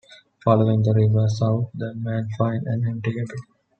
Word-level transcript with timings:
Following 0.43 0.81
the 0.81 0.95
river 0.95 1.29
south, 1.29 1.69
the 1.75 1.93
men 1.93 2.27
find 2.35 2.65
an 2.65 2.87
empty 2.87 3.11
cabin. 3.11 3.37